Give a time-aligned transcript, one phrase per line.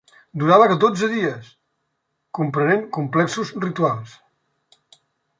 [0.43, 1.51] Durava dotze dies,
[2.39, 4.15] comprenent complexos rituals.